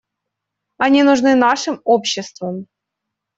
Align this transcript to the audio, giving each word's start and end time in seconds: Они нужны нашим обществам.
Они 0.79 1.03
нужны 1.03 1.35
нашим 1.35 1.79
обществам. 1.83 2.65